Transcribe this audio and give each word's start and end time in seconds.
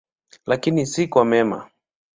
Lakini 0.45 0.85
si 0.85 1.07
kwa 1.07 1.25
mema. 1.25 1.69